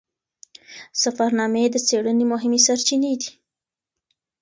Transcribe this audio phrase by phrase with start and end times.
[1.03, 3.29] سفرنامې د څیړنې مهمې سرچینې دي.